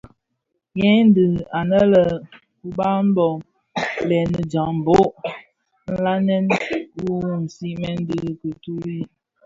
[0.77, 2.03] Hei dhi ňannë
[2.67, 3.27] uba bo:
[4.07, 5.05] lènii djambhog
[6.03, 6.45] ňanèn
[7.09, 7.11] u
[7.53, 8.99] sigmèn di kituri,